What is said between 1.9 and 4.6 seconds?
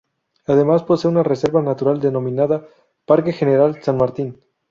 denominada "parque General San Martín".